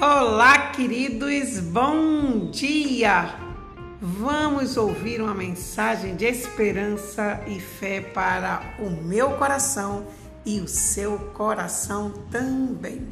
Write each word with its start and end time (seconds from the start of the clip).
Olá, 0.00 0.70
queridos, 0.70 1.58
bom 1.58 2.52
dia! 2.52 3.34
Vamos 4.00 4.76
ouvir 4.76 5.20
uma 5.20 5.34
mensagem 5.34 6.14
de 6.14 6.24
esperança 6.24 7.40
e 7.48 7.58
fé 7.58 8.00
para 8.00 8.76
o 8.78 8.90
meu 8.90 9.32
coração 9.32 10.06
e 10.46 10.60
o 10.60 10.68
seu 10.68 11.18
coração 11.34 12.12
também. 12.30 13.08